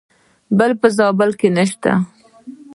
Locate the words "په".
0.81-0.87